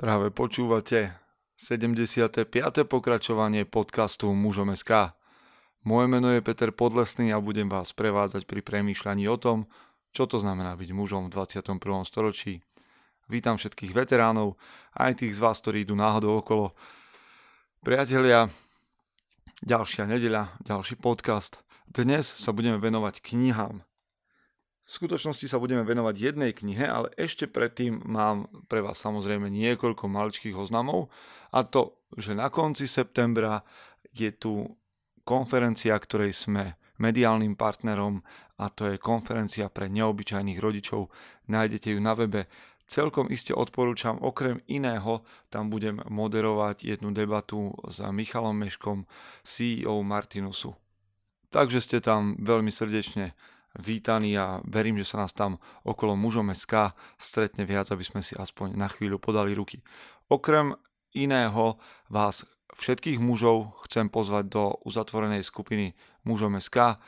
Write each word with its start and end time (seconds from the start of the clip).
Práve 0.00 0.32
počúvate 0.32 1.12
75. 1.60 2.48
pokračovanie 2.88 3.68
podcastu 3.68 4.32
Mužom. 4.32 4.72
Moje 5.84 6.06
meno 6.08 6.32
je 6.32 6.40
Peter 6.40 6.72
Podlesný 6.72 7.36
a 7.36 7.44
budem 7.44 7.68
vás 7.68 7.92
prevádzať 7.92 8.48
pri 8.48 8.64
premýšľaní 8.64 9.28
o 9.28 9.36
tom, 9.36 9.68
čo 10.16 10.24
to 10.24 10.40
znamená 10.40 10.72
byť 10.80 10.96
mužom 10.96 11.28
v 11.28 11.36
21. 11.36 11.76
storočí. 12.08 12.64
Vítam 13.28 13.60
všetkých 13.60 13.92
veteránov, 13.92 14.56
aj 14.96 15.20
tých 15.20 15.36
z 15.36 15.44
vás, 15.44 15.60
ktorí 15.60 15.84
idú 15.84 15.92
náhodou 15.92 16.40
okolo. 16.40 16.72
Priatelia, 17.84 18.48
ďalšia 19.60 20.08
nedeľa, 20.08 20.64
ďalší 20.64 20.96
podcast. 20.96 21.60
Dnes 21.84 22.24
sa 22.24 22.56
budeme 22.56 22.80
venovať 22.80 23.20
knihám. 23.20 23.84
V 24.90 24.98
skutočnosti 24.98 25.46
sa 25.46 25.62
budeme 25.62 25.86
venovať 25.86 26.18
jednej 26.18 26.50
knihe, 26.50 26.82
ale 26.82 27.14
ešte 27.14 27.46
predtým 27.46 28.02
mám 28.10 28.50
pre 28.66 28.82
vás 28.82 28.98
samozrejme 28.98 29.46
niekoľko 29.46 30.10
maličkých 30.10 30.58
oznamov 30.58 31.14
a 31.54 31.62
to, 31.62 31.94
že 32.18 32.34
na 32.34 32.50
konci 32.50 32.90
septembra 32.90 33.62
je 34.10 34.34
tu 34.34 34.66
konferencia, 35.22 35.94
ktorej 35.94 36.34
sme 36.34 36.74
mediálnym 36.98 37.54
partnerom 37.54 38.18
a 38.58 38.66
to 38.66 38.90
je 38.90 38.98
konferencia 38.98 39.70
pre 39.70 39.86
neobyčajných 39.86 40.58
rodičov. 40.58 41.06
Nájdete 41.46 41.94
ju 41.94 42.02
na 42.02 42.18
webe. 42.18 42.50
Celkom 42.90 43.30
iste 43.30 43.54
odporúčam, 43.54 44.18
okrem 44.18 44.58
iného, 44.66 45.22
tam 45.54 45.70
budem 45.70 46.02
moderovať 46.10 46.82
jednu 46.82 47.14
debatu 47.14 47.78
s 47.86 48.02
Michalom 48.02 48.58
Meškom, 48.58 49.06
CEO 49.46 50.02
Martinusu. 50.02 50.74
Takže 51.54 51.78
ste 51.78 52.02
tam 52.02 52.34
veľmi 52.42 52.74
srdečne 52.74 53.38
vítaní 53.78 54.34
a 54.34 54.58
verím, 54.66 54.98
že 54.98 55.06
sa 55.14 55.22
nás 55.22 55.30
tam 55.30 55.62
okolo 55.86 56.18
mužom 56.18 56.50
SK 56.50 56.94
stretne 57.20 57.62
viac, 57.62 57.90
aby 57.94 58.02
sme 58.02 58.20
si 58.24 58.34
aspoň 58.34 58.74
na 58.74 58.90
chvíľu 58.90 59.22
podali 59.22 59.54
ruky. 59.54 59.78
Okrem 60.26 60.74
iného 61.14 61.78
vás 62.10 62.42
všetkých 62.74 63.18
mužov 63.22 63.78
chcem 63.86 64.10
pozvať 64.10 64.44
do 64.50 64.64
uzatvorenej 64.86 65.42
skupiny 65.46 65.94
mužom 66.26 66.58
SK, 66.58 66.98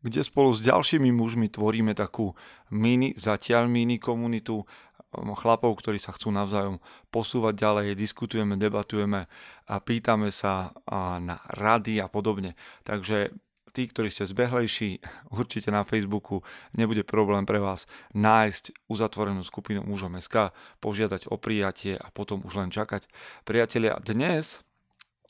kde 0.00 0.24
spolu 0.24 0.56
s 0.56 0.64
ďalšími 0.64 1.12
mužmi 1.12 1.52
tvoríme 1.52 1.92
takú 1.92 2.32
mini, 2.72 3.12
zatiaľ 3.20 3.68
mini 3.68 4.00
komunitu 4.00 4.64
um, 4.64 5.36
chlapov, 5.36 5.76
ktorí 5.76 6.00
sa 6.00 6.16
chcú 6.16 6.32
navzájom 6.32 6.80
posúvať 7.12 7.54
ďalej, 7.60 8.00
diskutujeme, 8.00 8.56
debatujeme 8.56 9.28
a 9.68 9.74
pýtame 9.84 10.32
sa 10.32 10.72
na 11.20 11.36
rady 11.52 12.00
a 12.00 12.08
podobne. 12.08 12.56
Takže 12.80 13.36
tí, 13.70 13.86
ktorí 13.86 14.10
ste 14.10 14.26
zbehlejší, 14.26 15.00
určite 15.30 15.70
na 15.70 15.86
Facebooku 15.86 16.42
nebude 16.74 17.06
problém 17.06 17.46
pre 17.46 17.62
vás 17.62 17.86
nájsť 18.12 18.90
uzatvorenú 18.90 19.46
skupinu 19.46 19.86
mužom 19.86 20.18
SK, 20.18 20.50
požiadať 20.82 21.30
o 21.30 21.38
prijatie 21.38 21.94
a 21.94 22.10
potom 22.10 22.42
už 22.42 22.58
len 22.58 22.70
čakať. 22.74 23.06
Priatelia, 23.46 23.96
dnes 24.02 24.58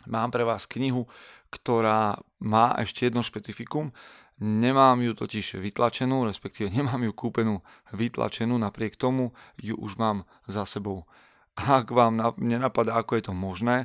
mám 0.09 0.33
pre 0.33 0.43
vás 0.49 0.65
knihu, 0.65 1.07
ktorá 1.53 2.17
má 2.41 2.75
ešte 2.81 3.11
jedno 3.11 3.21
špecifikum. 3.21 3.93
Nemám 4.41 5.05
ju 5.05 5.13
totiž 5.13 5.61
vytlačenú, 5.61 6.25
respektíve 6.25 6.73
nemám 6.73 7.05
ju 7.05 7.13
kúpenú 7.13 7.55
vytlačenú, 7.93 8.57
napriek 8.57 8.97
tomu 8.97 9.37
ju 9.61 9.77
už 9.77 10.01
mám 10.01 10.25
za 10.49 10.65
sebou. 10.65 11.05
Ak 11.61 11.93
vám 11.93 12.17
nenapadá, 12.41 12.97
ako 12.97 13.21
je 13.21 13.25
to 13.29 13.35
možné, 13.37 13.85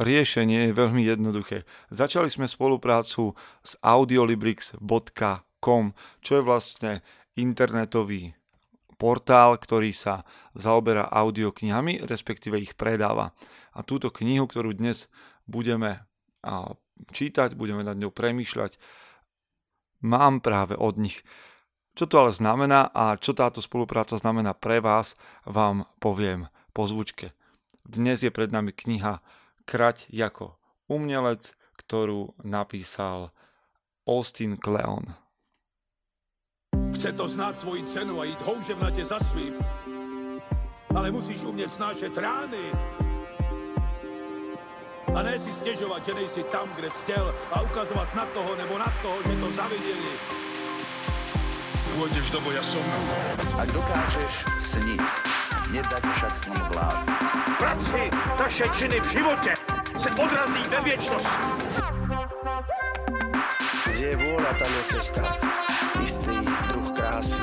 Riešenie 0.00 0.70
je 0.70 0.72
veľmi 0.72 1.04
jednoduché. 1.04 1.68
Začali 1.92 2.32
sme 2.32 2.48
spoluprácu 2.48 3.36
s 3.60 3.76
audiolibrix.com, 3.84 5.84
čo 6.24 6.32
je 6.32 6.42
vlastne 6.42 7.04
internetový 7.36 8.32
portál, 8.96 9.58
ktorý 9.58 9.92
sa 9.92 10.24
zaoberá 10.56 11.10
audioknihami, 11.10 12.08
respektíve 12.08 12.56
ich 12.56 12.78
predáva. 12.78 13.36
A 13.76 13.84
túto 13.84 14.08
knihu, 14.14 14.48
ktorú 14.48 14.72
dnes 14.72 15.12
budeme 15.44 16.08
čítať, 17.12 17.58
budeme 17.58 17.84
nad 17.84 17.98
ňou 17.98 18.14
premýšľať, 18.14 18.78
mám 20.06 20.40
práve 20.40 20.78
od 20.78 20.96
nich. 20.96 21.20
Čo 21.92 22.08
to 22.08 22.24
ale 22.24 22.32
znamená 22.32 22.88
a 22.96 23.20
čo 23.20 23.36
táto 23.36 23.60
spolupráca 23.60 24.16
znamená 24.16 24.56
pre 24.56 24.80
vás, 24.80 25.20
vám 25.44 25.84
poviem 26.00 26.48
po 26.72 26.88
zvučke. 26.88 27.36
Dnes 27.84 28.24
je 28.24 28.32
pred 28.32 28.48
nami 28.48 28.72
kniha 28.72 29.20
Krať 29.64 30.10
ako 30.12 30.58
umelec, 30.90 31.54
ktorú 31.78 32.34
napísal 32.44 33.30
Austin 34.06 34.58
Kleon. 34.58 35.14
Chce 36.92 37.12
to 37.12 37.26
znát 37.28 37.58
svoji 37.58 37.82
cenu 37.84 38.20
a 38.20 38.24
jít 38.24 38.42
houževnatě 38.42 39.04
za 39.04 39.18
svým, 39.18 39.54
ale 40.94 41.10
musíš 41.10 41.44
umět 41.44 41.72
snášet 41.72 42.18
rány. 42.18 42.64
A 45.14 45.22
ne 45.22 45.38
si 45.38 45.52
stěžovat, 45.52 46.04
že 46.06 46.14
nejsi 46.14 46.42
tam, 46.42 46.68
kde 46.74 46.90
jsi 46.90 47.00
chtěl 47.02 47.34
a 47.52 47.62
ukazovat 47.62 48.14
na 48.14 48.26
toho 48.26 48.56
nebo 48.56 48.78
na 48.78 48.92
toho, 49.02 49.22
že 49.22 49.40
to 49.40 49.50
zaviděli. 49.50 50.12
Pôjdeš 51.92 52.32
do 52.32 52.40
boja 52.40 52.64
som. 52.64 52.80
Ak 53.60 53.68
dokážeš 53.68 54.48
sniť, 54.56 55.04
nedať 55.70 56.02
však 56.02 56.34
sním 56.36 56.64
vlád. 56.74 56.98
Práci, 57.58 58.10
taše 58.38 58.64
činy 58.78 59.00
v 59.00 59.08
životě 59.12 59.54
se 59.98 60.10
odrazí 60.10 60.62
ve 60.70 60.80
věčnosti. 60.80 61.38
Kde 63.92 64.06
je 64.06 64.16
vôľa, 64.16 64.52
tam 64.58 64.70
je 64.72 64.82
cesta. 64.98 65.22
Istý 66.02 66.36
druh 66.42 66.88
krásy. 66.90 67.38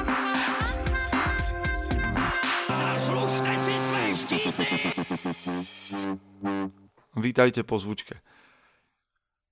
Zaslužte 2.68 3.52
si 3.64 3.74
své 3.80 4.04
štíty! 4.16 4.52
Vítajte 7.16 7.64
po 7.64 7.80
zvučke. 7.80 8.20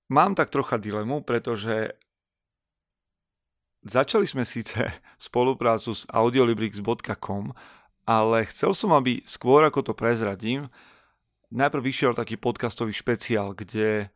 Mám 0.08 0.34
tak 0.34 0.48
trocha 0.50 0.76
dilemu, 0.76 1.20
pretože 1.20 1.92
začali 3.84 4.24
sme 4.28 4.44
síce 4.44 4.80
spoluprácu 5.28 5.94
s 5.94 6.08
audiolibrix.com, 6.08 7.52
ale 8.08 8.48
chcel 8.48 8.72
som, 8.72 8.96
aby 8.96 9.20
skôr 9.28 9.60
ako 9.68 9.84
to 9.84 9.92
prezradím, 9.92 10.72
najprv 11.52 11.84
vyšiel 11.84 12.16
taký 12.16 12.40
podcastový 12.40 12.96
špeciál, 12.96 13.52
kde 13.52 14.08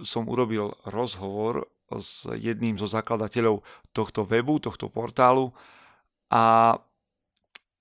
som 0.00 0.24
urobil 0.24 0.72
rozhovor 0.88 1.68
s 1.92 2.24
jedným 2.24 2.80
zo 2.80 2.88
zakladateľov 2.88 3.60
tohto 3.92 4.24
webu, 4.24 4.56
tohto 4.64 4.88
portálu 4.88 5.52
a 6.32 6.76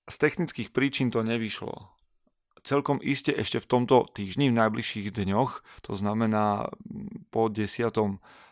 z 0.03 0.16
technických 0.19 0.75
príčin 0.75 1.16
to 1.16 1.24
nevyšlo. 1.24 1.96
Celkom 2.68 3.00
iste 3.00 3.31
ešte 3.31 3.64
v 3.64 3.72
tomto 3.72 4.03
týždni, 4.12 4.52
v 4.52 4.59
najbližších 4.59 5.16
dňoch, 5.16 5.64
to 5.88 5.96
znamená 5.96 6.68
po 7.31 7.47
10. 7.47 7.88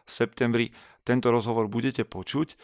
septembri, 0.08 0.72
tento 1.04 1.28
rozhovor 1.28 1.68
budete 1.68 2.08
počuť 2.08 2.56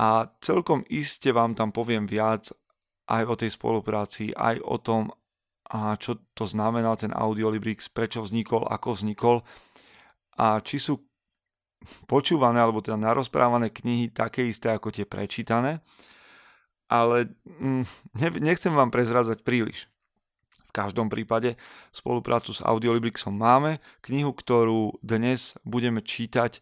a 0.00 0.32
celkom 0.40 0.80
iste 0.88 1.36
vám 1.36 1.52
tam 1.52 1.76
poviem 1.76 2.08
viac 2.08 2.56
aj 3.06 3.22
o 3.26 3.34
tej 3.38 3.50
spolupráci, 3.54 4.34
aj 4.34 4.58
o 4.62 4.76
tom, 4.82 5.10
a 5.66 5.94
čo 5.98 6.22
to 6.34 6.46
znamená 6.46 6.94
ten 6.94 7.10
Audiolibrix, 7.10 7.90
prečo 7.90 8.22
vznikol, 8.22 8.66
ako 8.66 8.94
vznikol 8.94 9.36
a 10.38 10.62
či 10.62 10.78
sú 10.78 11.00
počúvané 12.06 12.58
alebo 12.58 12.82
teda 12.82 12.98
narozprávané 12.98 13.70
knihy 13.70 14.10
také 14.10 14.46
isté 14.46 14.74
ako 14.74 14.90
tie 14.90 15.06
prečítané, 15.06 15.82
ale 16.86 17.34
mm, 17.46 17.84
nechcem 18.42 18.74
vám 18.74 18.90
prezrádzať 18.90 19.42
príliš. 19.42 19.90
V 20.66 20.70
každom 20.74 21.08
prípade 21.08 21.56
spoluprácu 21.88 22.52
s 22.52 22.60
Audiolibrixom 22.60 23.32
máme, 23.32 23.80
knihu, 24.04 24.36
ktorú 24.36 25.00
dnes 25.00 25.56
budeme 25.64 26.04
čítať, 26.04 26.60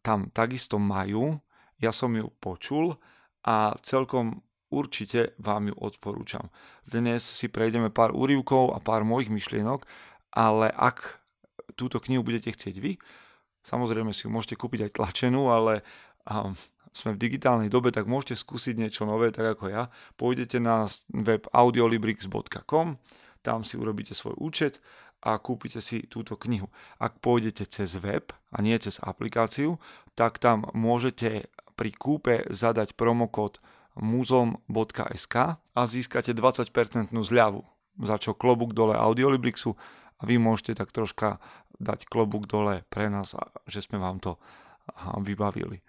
tam 0.00 0.30
takisto 0.32 0.78
majú, 0.78 1.42
ja 1.80 1.90
som 1.92 2.12
ju 2.14 2.30
počul 2.38 2.96
a 3.44 3.74
celkom 3.82 4.44
určite 4.70 5.34
vám 5.36 5.70
ju 5.70 5.74
odporúčam. 5.76 6.48
Dnes 6.86 7.26
si 7.26 7.50
prejdeme 7.50 7.90
pár 7.90 8.14
úrivkov 8.14 8.72
a 8.74 8.78
pár 8.78 9.02
mojich 9.02 9.28
myšlienok, 9.28 9.84
ale 10.34 10.70
ak 10.70 11.20
túto 11.74 11.98
knihu 11.98 12.22
budete 12.22 12.54
chcieť 12.54 12.76
vy, 12.78 12.96
samozrejme 13.66 14.14
si 14.14 14.26
ju 14.26 14.30
môžete 14.30 14.56
kúpiť 14.56 14.88
aj 14.88 14.94
tlačenú, 14.96 15.50
ale 15.50 15.82
um, 16.26 16.54
sme 16.90 17.14
v 17.14 17.22
digitálnej 17.22 17.70
dobe, 17.70 17.94
tak 17.94 18.10
môžete 18.10 18.38
skúsiť 18.38 18.74
niečo 18.78 19.06
nové, 19.06 19.30
tak 19.30 19.58
ako 19.58 19.70
ja. 19.70 19.90
Pôjdete 20.18 20.58
na 20.58 20.86
web 21.14 21.46
audiolibrix.com, 21.50 22.98
tam 23.40 23.58
si 23.62 23.74
urobíte 23.78 24.14
svoj 24.14 24.34
účet 24.38 24.82
a 25.22 25.36
kúpite 25.38 25.78
si 25.84 26.08
túto 26.08 26.34
knihu. 26.40 26.68
Ak 26.98 27.20
pôjdete 27.20 27.68
cez 27.68 27.94
web 28.00 28.32
a 28.50 28.58
nie 28.64 28.74
cez 28.80 28.98
aplikáciu, 29.00 29.78
tak 30.18 30.40
tam 30.40 30.66
môžete 30.72 31.48
pri 31.78 31.90
kúpe 31.94 32.44
zadať 32.50 32.92
promokód 32.98 33.62
muzom.sk 33.98 35.36
a 35.58 35.80
získate 35.86 36.36
20% 36.36 37.10
zľavu, 37.10 37.62
za 38.06 38.16
čo 38.20 38.36
klobúk 38.36 38.76
dole 38.76 38.94
Audiolibrixu 38.94 39.74
a 40.20 40.22
vy 40.28 40.36
môžete 40.36 40.78
tak 40.78 40.92
troška 40.92 41.40
dať 41.80 42.06
klobúk 42.06 42.44
dole 42.44 42.84
pre 42.92 43.08
nás, 43.08 43.32
že 43.64 43.80
sme 43.80 43.96
vám 43.96 44.20
to 44.20 44.36
vybavili. 45.24 45.80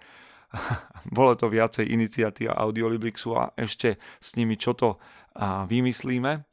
Bolo 1.17 1.35
to 1.35 1.51
viacej 1.51 1.87
iniciatíva 1.91 2.55
Audiolibrixu 2.55 3.35
a 3.35 3.51
ešte 3.55 3.99
s 4.19 4.35
nimi 4.39 4.55
čo 4.55 4.75
to 4.75 4.99
vymyslíme. 5.67 6.47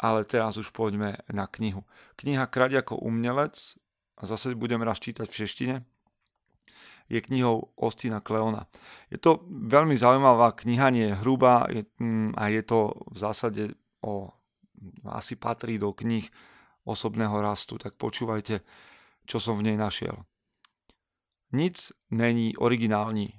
Ale 0.00 0.24
teraz 0.24 0.56
už 0.56 0.72
poďme 0.72 1.20
na 1.28 1.44
knihu. 1.44 1.84
Kniha 2.16 2.48
Kraď 2.48 2.80
ako 2.80 3.04
umelec, 3.04 3.76
zase 4.16 4.56
budem 4.56 4.80
raz 4.80 4.96
čítať 4.96 5.28
v 5.28 5.38
češtine, 5.44 5.76
je 7.10 7.20
knihou 7.20 7.74
Ostina 7.76 8.22
Kleona. 8.22 8.70
Je 9.10 9.18
to 9.18 9.42
veľmi 9.50 9.98
zaujímavá 9.98 10.54
kniha, 10.54 10.94
nie 10.94 11.10
je 11.10 11.18
hrubá 11.18 11.66
je, 11.66 11.82
mm, 11.98 12.38
a 12.38 12.48
je 12.48 12.62
to 12.62 12.94
v 13.10 13.18
zásade 13.18 13.62
o, 14.06 14.30
asi 15.10 15.34
patrí 15.34 15.78
do 15.78 15.90
knih 15.92 16.30
osobného 16.86 17.42
rastu, 17.42 17.76
tak 17.78 17.98
počúvajte, 17.98 18.62
čo 19.26 19.36
som 19.42 19.58
v 19.58 19.66
nej 19.66 19.76
našiel. 19.76 20.22
Nic 21.52 21.92
není 22.10 22.56
originální. 22.56 23.34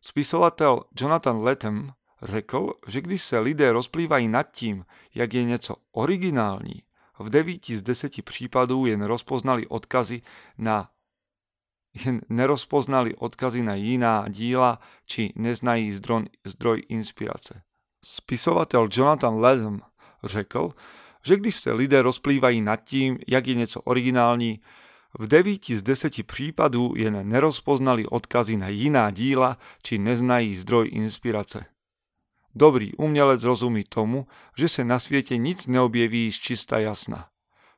Spisovatel 0.00 0.84
Jonathan 0.96 1.36
Lethem 1.44 1.92
řekl, 2.22 2.72
že 2.86 3.00
když 3.00 3.22
se 3.22 3.38
lidé 3.38 3.72
rozplývají 3.72 4.28
nad 4.28 4.50
tím, 4.50 4.84
jak 5.14 5.34
je 5.34 5.44
něco 5.44 5.76
originální, 5.92 6.82
v 7.18 7.28
9 7.28 7.64
z 7.64 7.82
10 7.82 8.24
případů 8.24 8.86
jen 8.86 9.02
rozpoznali 9.02 9.66
odkazy 9.66 10.22
na 10.58 10.90
nerozpoznali 12.28 13.14
odkazy 13.16 13.62
na 13.62 13.74
jiná 13.74 14.28
díla 14.28 14.80
či 15.06 15.32
neznají 15.36 15.92
zdroj, 15.92 16.24
zdroj 16.44 16.82
inspirace. 16.88 17.62
Spisovatel 18.04 18.88
Jonathan 18.92 19.40
Lethem 19.40 19.80
řekl, 20.24 20.70
že 21.26 21.36
když 21.36 21.56
se 21.56 21.72
lidé 21.72 22.02
rozplývají 22.02 22.60
nad 22.60 22.76
tím, 22.76 23.18
jak 23.28 23.46
je 23.46 23.54
něco 23.54 23.80
originální, 23.80 24.60
v 25.18 25.28
9 25.28 25.64
z 25.64 25.82
10 25.82 26.26
případů 26.26 26.92
jen 26.96 27.28
nerozpoznali 27.28 28.06
odkazy 28.06 28.56
na 28.56 28.68
jiná 28.68 29.10
díla 29.10 29.58
či 29.82 29.98
neznají 29.98 30.56
zdroj 30.56 30.88
inspirace. 30.92 31.64
Dobrý 32.54 32.94
umělec 32.94 33.44
rozumí 33.44 33.84
tomu, 33.84 34.26
že 34.56 34.68
se 34.68 34.84
na 34.84 34.98
světě 34.98 35.36
nic 35.36 35.66
neobjeví 35.66 36.32
z 36.32 36.34
čista 36.34 36.78
jasna. 36.78 37.28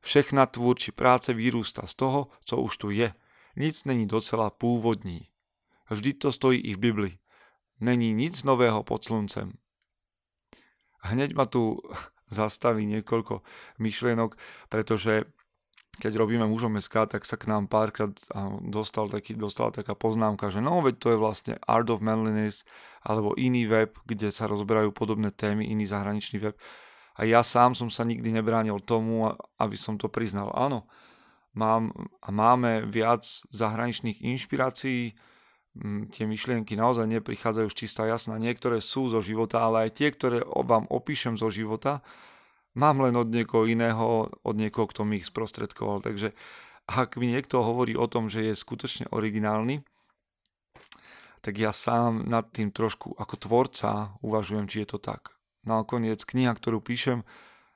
Všechna 0.00 0.46
tvůrčí 0.46 0.92
práce 0.92 1.34
vyrůstá 1.34 1.86
z 1.86 1.94
toho, 1.94 2.28
co 2.44 2.56
už 2.56 2.76
tu 2.76 2.90
je. 2.90 3.14
Nic 3.56 3.84
není 3.84 4.06
docela 4.06 4.50
původní. 4.50 5.28
Vždy 5.90 6.12
to 6.12 6.32
stojí 6.32 6.60
i 6.60 6.74
v 6.74 6.78
Bibli. 6.78 7.18
Není 7.80 8.12
nic 8.12 8.42
nového 8.44 8.82
pod 8.82 9.04
sluncem. 9.04 9.52
Hneď 11.02 11.34
ma 11.34 11.46
tu 11.46 11.82
zastaví 12.30 12.86
niekoľko 12.86 13.42
myšlienok, 13.78 14.38
pretože 14.70 15.26
keď 16.00 16.16
robíme 16.16 16.48
mužom 16.48 16.80
SK, 16.80 17.04
tak 17.04 17.28
sa 17.28 17.36
k 17.36 17.52
nám 17.52 17.68
párkrát 17.68 18.16
dostal 18.64 19.12
taký, 19.12 19.36
dostala 19.36 19.68
taká 19.68 19.92
poznámka, 19.92 20.48
že 20.48 20.64
no 20.64 20.80
veď 20.80 20.94
to 20.96 21.08
je 21.12 21.18
vlastne 21.20 21.54
Art 21.68 21.92
of 21.92 22.00
Manliness 22.00 22.64
alebo 23.04 23.36
iný 23.36 23.68
web, 23.68 23.92
kde 24.08 24.32
sa 24.32 24.48
rozberajú 24.48 24.88
podobné 24.96 25.28
témy, 25.28 25.68
iný 25.68 25.84
zahraničný 25.84 26.40
web. 26.40 26.56
A 27.20 27.28
ja 27.28 27.44
sám 27.44 27.76
som 27.76 27.92
sa 27.92 28.08
nikdy 28.08 28.32
nebránil 28.32 28.80
tomu, 28.80 29.28
aby 29.60 29.76
som 29.76 30.00
to 30.00 30.08
priznal. 30.08 30.48
Áno, 30.56 30.88
mám, 31.52 31.92
a 32.22 32.28
máme 32.30 32.86
viac 32.88 33.24
zahraničných 33.52 34.24
inšpirácií, 34.24 35.16
tie 36.12 36.24
myšlienky 36.28 36.76
naozaj 36.76 37.08
neprichádzajú 37.08 37.68
z 37.72 37.78
čistá 37.78 38.04
jasná. 38.04 38.36
Niektoré 38.36 38.84
sú 38.84 39.08
zo 39.08 39.24
života, 39.24 39.64
ale 39.64 39.88
aj 39.88 39.90
tie, 39.96 40.08
ktoré 40.12 40.44
vám 40.44 40.84
opíšem 40.92 41.40
zo 41.40 41.48
života, 41.48 42.04
Mám 42.72 43.04
len 43.04 43.12
od 43.20 43.28
niekoho 43.28 43.68
iného, 43.68 44.32
od 44.32 44.56
niekoho, 44.56 44.88
kto 44.88 45.04
mi 45.04 45.20
ich 45.20 45.28
sprostredkoval. 45.28 46.00
Takže 46.00 46.32
ak 46.88 47.20
mi 47.20 47.28
niekto 47.28 47.60
hovorí 47.60 47.92
o 47.92 48.08
tom, 48.08 48.32
že 48.32 48.48
je 48.48 48.56
skutočne 48.56 49.12
originálny, 49.12 49.84
tak 51.44 51.60
ja 51.60 51.74
sám 51.74 52.24
nad 52.24 52.48
tým 52.48 52.72
trošku 52.72 53.12
ako 53.18 53.34
tvorca 53.36 54.16
uvažujem, 54.24 54.70
či 54.70 54.86
je 54.86 54.96
to 54.96 54.98
tak. 55.02 55.36
Nakoniec 55.68 56.24
kniha, 56.24 56.56
ktorú 56.56 56.80
píšem, 56.80 57.28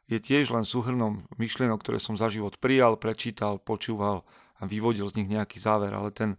je 0.06 0.19
tiež 0.23 0.55
len 0.55 0.62
súhrnom 0.62 1.26
myšlienok, 1.35 1.82
ktoré 1.82 1.99
som 1.99 2.14
za 2.14 2.31
život 2.31 2.58
prijal, 2.62 2.94
prečítal, 2.94 3.58
počúval 3.58 4.23
a 4.56 4.64
vyvodil 4.64 5.06
z 5.11 5.23
nich 5.23 5.29
nejaký 5.31 5.58
záver, 5.58 5.91
ale 5.91 6.14
ten 6.14 6.38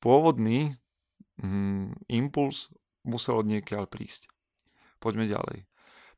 pôvodný 0.00 0.80
mm, 1.38 2.08
impuls 2.08 2.72
musel 3.04 3.44
od 3.44 3.46
niekiaľ 3.46 3.86
prísť. 3.86 4.32
Poďme 4.98 5.28
ďalej. 5.28 5.68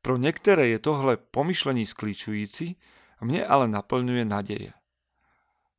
Pro 0.01 0.17
některé 0.17 0.67
je 0.67 0.79
tohle 0.79 1.17
pomyšlení 1.17 1.85
skličující, 1.85 2.77
mne 3.21 3.41
ale 3.45 3.65
naplňuje 3.67 4.25
nadeje. 4.25 4.71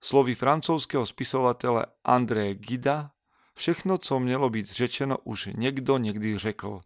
Slovy 0.03 0.35
francouzského 0.35 1.07
spisovatele 1.07 1.87
André 2.05 2.55
Gida, 2.55 3.11
všechno, 3.55 3.99
co 3.99 4.21
mělo 4.21 4.51
být 4.51 4.67
řečeno, 4.67 5.19
už 5.25 5.49
někdo 5.55 5.99
někdy 5.99 6.39
řekl. 6.39 6.81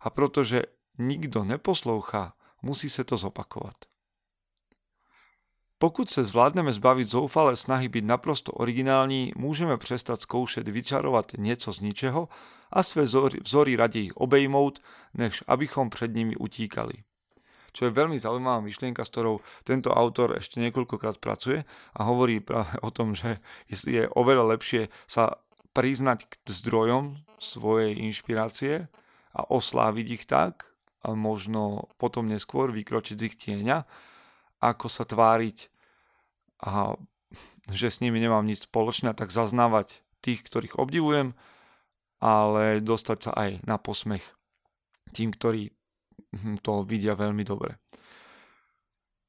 A 0.00 0.10
protože 0.10 0.62
nikdo 0.98 1.44
neposlouchá, 1.44 2.35
musí 2.66 2.90
se 2.90 3.06
to 3.06 3.14
zopakovat. 3.16 3.78
Pokud 5.78 6.10
se 6.10 6.24
zvládneme 6.24 6.72
zbavit 6.72 7.08
zoufalé 7.08 7.56
snahy 7.56 7.88
být 7.88 8.04
naprosto 8.04 8.52
originální, 8.52 9.32
můžeme 9.36 9.76
přestat 9.76 10.20
zkoušet 10.20 10.68
vyčarovat 10.68 11.32
něco 11.38 11.72
z 11.72 11.80
ničeho 11.80 12.28
a 12.72 12.82
své 12.82 13.02
vzory, 13.44 13.76
raději 13.76 14.10
obejmout, 14.12 14.82
než 15.14 15.44
abychom 15.46 15.90
před 15.90 16.14
nimi 16.14 16.36
utíkali. 16.36 17.06
Čo 17.76 17.84
je 17.84 17.92
veľmi 17.92 18.16
zaujímavá 18.16 18.64
myšlienka, 18.64 19.04
s 19.04 19.12
ktorou 19.12 19.44
tento 19.60 19.92
autor 19.92 20.40
ešte 20.40 20.64
niekoľkokrát 20.64 21.20
pracuje 21.20 21.60
a 21.92 22.08
hovorí 22.08 22.40
práve 22.40 22.72
o 22.80 22.88
tom, 22.88 23.12
že 23.12 23.36
je 23.68 24.08
oveľa 24.16 24.56
lepšie 24.56 24.88
sa 25.04 25.44
priznať 25.76 26.24
k 26.24 26.32
zdrojom 26.48 27.20
svojej 27.36 28.00
inšpirácie 28.00 28.88
a 29.36 29.40
osláviť 29.52 30.06
ich 30.08 30.24
tak 30.24 30.64
možno 31.04 31.92
potom 32.00 32.30
neskôr 32.30 32.72
vykročiť 32.72 33.16
z 33.16 33.26
ich 33.26 33.36
tieňa, 33.36 33.84
ako 34.62 34.86
sa 34.88 35.04
tváriť 35.04 35.68
a 36.64 36.96
že 37.68 37.90
s 37.90 38.00
nimi 38.00 38.22
nemám 38.22 38.46
nič 38.46 38.70
spoločné, 38.70 39.12
tak 39.12 39.34
zaznávať 39.34 40.00
tých, 40.22 40.46
ktorých 40.46 40.78
obdivujem, 40.78 41.34
ale 42.22 42.80
dostať 42.80 43.18
sa 43.20 43.30
aj 43.36 43.50
na 43.66 43.76
posmech 43.76 44.24
tým, 45.12 45.34
ktorí 45.34 45.74
to 46.64 46.86
vidia 46.86 47.18
veľmi 47.18 47.44
dobre. 47.44 47.76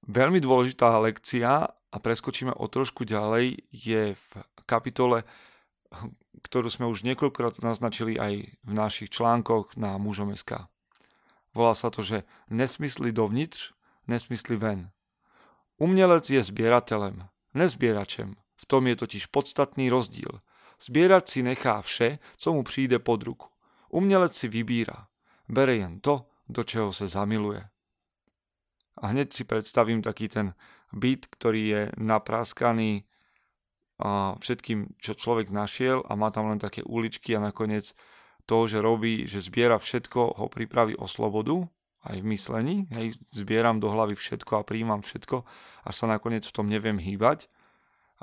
Veľmi 0.07 0.39
dôležitá 0.39 0.95
lekcia 1.03 1.67
a 1.67 1.97
preskočíme 1.99 2.55
o 2.55 2.65
trošku 2.71 3.03
ďalej 3.03 3.59
je 3.75 4.15
v 4.15 4.31
kapitole, 4.63 5.27
ktorú 6.43 6.67
sme 6.71 6.87
už 6.87 7.03
niekoľkokrát 7.03 7.59
naznačili 7.63 8.15
aj 8.15 8.33
v 8.63 8.71
našich 8.71 9.11
článkoch 9.11 9.75
na 9.75 9.99
mužom.sk. 9.99 10.67
Volá 11.57 11.73
sa 11.73 11.89
to, 11.89 12.05
že 12.05 12.21
nesmysly 12.53 13.09
dovnitř, 13.09 13.73
nesmysly 14.05 14.61
ven. 14.61 14.93
Umělec 15.81 16.29
je 16.29 16.45
zbierateľem, 16.45 17.25
nezbieračem. 17.57 18.37
V 18.53 18.63
tom 18.69 18.85
je 18.85 18.95
totiž 18.95 19.33
podstatný 19.33 19.89
rozdíl. 19.89 20.29
Zbierač 20.77 21.29
si 21.29 21.41
nechá 21.41 21.81
vše, 21.81 22.21
co 22.37 22.53
mu 22.53 22.61
přijde 22.61 22.99
pod 23.01 23.23
ruku. 23.23 23.49
Umělec 23.89 24.37
si 24.37 24.47
vybíra. 24.47 25.09
Bere 25.49 25.75
jen 25.81 25.97
to, 25.99 26.29
do 26.45 26.61
čeho 26.61 26.93
sa 26.93 27.09
zamiluje. 27.09 27.65
A 29.01 29.07
hneď 29.09 29.33
si 29.33 29.43
predstavím 29.43 30.05
taký 30.05 30.29
ten 30.29 30.53
byt, 30.93 31.25
ktorý 31.25 31.61
je 31.67 31.81
napraskaný 31.97 33.09
všetkým, 34.37 34.93
čo 35.01 35.17
človek 35.17 35.49
našiel 35.49 36.05
a 36.05 36.13
má 36.13 36.29
tam 36.29 36.53
len 36.53 36.61
také 36.61 36.85
uličky 36.85 37.33
a 37.33 37.41
nakoniec 37.41 37.97
to, 38.47 38.65
že 38.65 38.79
robí, 38.79 39.27
že 39.27 39.43
zbiera 39.43 39.75
všetko, 39.75 40.39
ho 40.39 40.45
pripraví 40.47 40.95
o 40.95 41.05
slobodu 41.05 41.67
aj 42.07 42.23
v 42.23 42.29
myslení, 42.31 42.75
hej, 42.95 43.19
zbieram 43.35 43.83
do 43.83 43.91
hlavy 43.91 44.15
všetko 44.15 44.63
a 44.63 44.65
príjmam 44.65 45.03
všetko, 45.03 45.43
až 45.83 45.93
sa 45.93 46.07
nakoniec 46.07 46.47
v 46.47 46.55
tom 46.55 46.71
neviem 46.71 46.95
hýbať, 46.95 47.51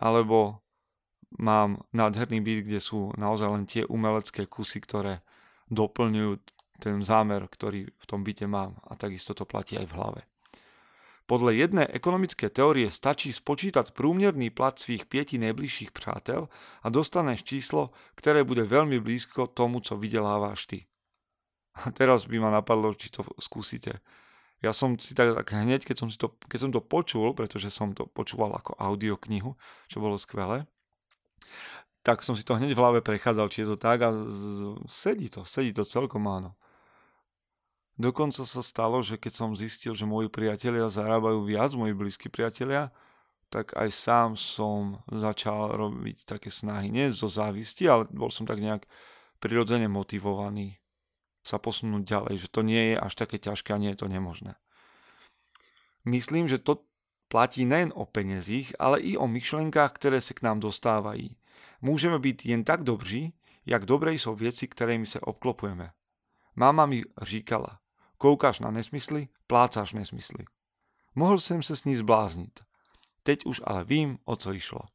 alebo 0.01 0.65
mám 1.37 1.85
nádherný 1.93 2.41
byt, 2.41 2.59
kde 2.65 2.81
sú 2.81 3.13
naozaj 3.21 3.49
len 3.53 3.65
tie 3.69 3.85
umelecké 3.85 4.49
kusy, 4.49 4.81
ktoré 4.81 5.21
doplňujú 5.69 6.41
ten 6.81 7.05
zámer, 7.05 7.45
ktorý 7.47 7.93
v 7.93 8.05
tom 8.09 8.25
byte 8.25 8.49
mám 8.49 8.81
a 8.89 8.97
takisto 8.97 9.37
to 9.37 9.45
platí 9.45 9.77
aj 9.77 9.87
v 9.87 9.97
hlave. 10.01 10.21
Podle 11.25 11.57
jedné 11.57 11.89
ekonomické 11.89 12.53
teórie 12.53 12.93
stačí 12.93 13.33
spočítať 13.33 13.97
průměrný 13.97 14.53
plat 14.53 14.77
svých 14.77 15.09
pieti 15.09 15.41
najbližších 15.41 15.91
přátel 15.91 16.49
a 16.85 16.87
dostaneš 16.93 17.43
číslo, 17.43 17.97
ktoré 18.13 18.45
bude 18.45 18.69
veľmi 18.69 19.01
blízko 19.01 19.49
tomu, 19.49 19.81
co 19.81 19.97
vydeláváš 19.97 20.69
ty. 20.69 20.79
A 21.75 21.91
teraz 21.91 22.29
by 22.29 22.39
ma 22.39 22.53
napadlo, 22.53 22.93
či 22.93 23.09
to 23.09 23.25
skúsite. 23.41 24.05
Ja 24.61 24.77
som 24.77 25.01
si 25.01 25.17
tak, 25.17 25.33
tak 25.33 25.49
hneď, 25.57 25.89
keď 25.89 25.97
som, 26.05 26.09
si 26.13 26.21
to, 26.21 26.37
keď 26.45 26.59
som 26.61 26.71
to 26.77 26.81
počul, 26.85 27.33
pretože 27.33 27.73
som 27.73 27.97
to 27.97 28.05
počúval 28.05 28.53
ako 28.53 28.77
audioknihu, 28.77 29.57
čo 29.89 29.99
bolo 30.05 30.21
skvelé, 30.21 30.69
tak 32.05 32.21
som 32.21 32.37
si 32.37 32.45
to 32.45 32.57
hneď 32.57 32.77
v 32.77 32.81
hlave 32.85 33.01
prechádzal, 33.01 33.49
či 33.49 33.65
je 33.65 33.75
to 33.75 33.77
tak 33.81 34.05
a 34.05 34.13
z, 34.13 34.77
sedí 34.93 35.33
to, 35.33 35.41
sedí 35.49 35.73
to 35.73 35.89
celkom 35.89 36.29
áno. 36.29 36.53
Dokonca 37.95 38.43
sa 38.43 38.63
stalo, 38.63 39.07
že 39.07 39.15
keď 39.15 39.33
som 39.33 39.51
zistil, 39.55 39.95
že 39.95 40.03
moji 40.03 40.27
priatelia 40.27 40.91
zarábajú 40.91 41.47
viac, 41.47 41.71
moji 41.79 41.95
blízki 41.95 42.27
priatelia, 42.27 42.91
tak 43.55 43.71
aj 43.79 43.91
sám 43.95 44.31
som 44.35 44.99
začal 45.07 45.79
robiť 45.79 46.27
také 46.27 46.51
snahy, 46.51 46.91
nie 46.91 47.15
zo 47.15 47.31
závisti, 47.31 47.87
ale 47.87 48.11
bol 48.11 48.35
som 48.35 48.51
tak 48.51 48.59
nejak 48.59 48.83
prirodzene 49.39 49.87
motivovaný 49.87 50.83
sa 51.45 51.61
posunúť 51.61 52.03
ďalej, 52.03 52.35
že 52.43 52.49
to 52.51 52.67
nie 52.67 52.93
je 52.93 52.97
až 52.99 53.13
také 53.15 53.37
ťažké 53.39 53.77
a 53.77 53.79
nie 53.79 53.93
je 53.93 54.01
to 54.01 54.09
nemožné. 54.09 54.57
Myslím, 56.09 56.49
že 56.49 56.59
to 56.59 56.83
platí 57.29 57.69
nejen 57.69 57.93
o 57.93 58.09
peniazích, 58.09 58.73
ale 58.81 58.99
i 59.05 59.15
o 59.15 59.29
myšlenkách, 59.29 59.93
ktoré 60.01 60.19
sa 60.25 60.33
k 60.33 60.45
nám 60.49 60.65
dostávají. 60.65 61.37
Môžeme 61.85 62.17
byť 62.17 62.39
jen 62.49 62.65
tak 62.65 62.83
dobří, 62.83 63.37
jak 63.69 63.85
dobrej 63.85 64.19
sú 64.25 64.33
veci, 64.35 64.65
ktorými 64.65 65.05
sa 65.05 65.21
obklopujeme. 65.21 65.93
Mama 66.57 66.89
mi 66.89 67.05
říkala, 67.21 67.84
koukáš 68.25 68.65
na 68.65 68.73
nesmysly, 68.73 69.29
plácáš 69.45 69.93
nesmysly. 69.93 70.49
Mohl 71.13 71.37
som 71.37 71.61
sa 71.61 71.77
s 71.77 71.85
ní 71.85 71.93
zblázniť. 71.93 72.65
Teď 73.21 73.45
už 73.45 73.61
ale 73.69 73.85
vím, 73.85 74.17
o 74.25 74.33
co 74.33 74.49
išlo. 74.57 74.89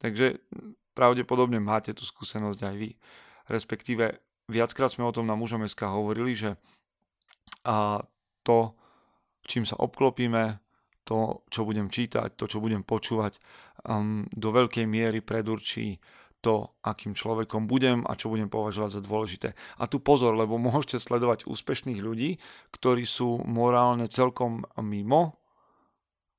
Takže 0.00 0.40
pravdepodobne 0.96 1.60
máte 1.60 1.92
tú 1.92 2.08
skúsenosť 2.08 2.60
aj 2.64 2.74
vy. 2.80 2.90
Respektíve 3.52 4.16
viackrát 4.48 4.88
sme 4.88 5.04
o 5.04 5.12
tom 5.12 5.28
na 5.28 5.36
mužom 5.36 5.60
SK 5.68 5.92
hovorili, 5.92 6.32
že 6.32 6.56
a 7.68 8.00
to, 8.40 8.72
čím 9.44 9.68
sa 9.68 9.76
obklopíme, 9.76 10.56
to, 11.04 11.44
čo 11.52 11.68
budem 11.68 11.92
čítať, 11.92 12.32
to, 12.32 12.48
čo 12.48 12.64
budem 12.64 12.80
počúvať, 12.80 13.36
um, 13.84 14.24
do 14.32 14.48
veľkej 14.56 14.88
miery 14.88 15.20
predurčí 15.20 16.00
to, 16.40 16.72
akým 16.80 17.12
človekom 17.12 17.68
budem 17.68 18.04
a 18.08 18.16
čo 18.16 18.32
budem 18.32 18.48
považovať 18.48 18.90
za 18.96 19.02
dôležité. 19.04 19.48
A 19.76 19.84
tu 19.84 20.00
pozor, 20.00 20.32
lebo 20.36 20.56
môžete 20.56 21.00
sledovať 21.00 21.44
úspešných 21.44 22.00
ľudí, 22.00 22.40
ktorí 22.72 23.04
sú 23.04 23.44
morálne 23.44 24.08
celkom 24.08 24.64
mimo, 24.80 25.40